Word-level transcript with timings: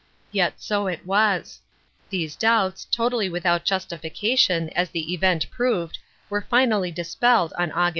Yet 0.31 0.55
so 0.59 0.87
it 0.87 1.05
was. 1.05 1.61
These 2.09 2.35
doubts, 2.35 2.85
totally 2.85 3.29
without 3.29 3.65
justification 3.65 4.69
as 4.69 4.89
the 4.89 5.13
event 5.13 5.47
proved, 5.51 5.99
were 6.27 6.41
finally 6.41 6.89
dispelled 6.89 7.53
on 7.55 7.69
Aug. 7.69 7.89